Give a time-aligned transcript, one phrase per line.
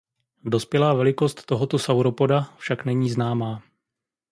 [0.43, 3.63] Dospělá velikost tohoto sauropoda však není známá.